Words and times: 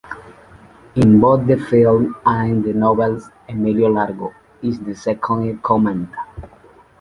In 0.95 1.19
both 1.19 1.45
the 1.45 1.57
films 1.57 2.15
and 2.25 2.63
the 2.63 2.73
novels, 2.73 3.29
Emilio 3.47 3.85
Largo 3.87 4.33
is 4.63 4.79
the 4.79 4.95
second 4.95 5.43
in 5.47 5.57
command. 5.59 6.09